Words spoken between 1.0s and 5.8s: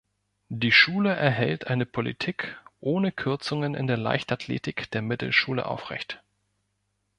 erhält eine Politik ohne Kürzungen in der Leichtathletik der Mittelschule